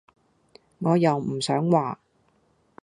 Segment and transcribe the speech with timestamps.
[0.79, 1.99] 我又唔想話